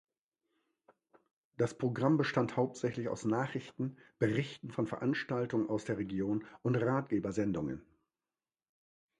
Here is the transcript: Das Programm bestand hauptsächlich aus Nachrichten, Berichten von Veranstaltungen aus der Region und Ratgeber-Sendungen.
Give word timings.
Das 1.57 1.77
Programm 1.77 2.17
bestand 2.17 2.57
hauptsächlich 2.57 3.07
aus 3.07 3.23
Nachrichten, 3.23 3.97
Berichten 4.17 4.71
von 4.71 4.87
Veranstaltungen 4.87 5.69
aus 5.69 5.85
der 5.85 5.99
Region 5.99 6.43
und 6.63 6.73
Ratgeber-Sendungen. 6.77 7.85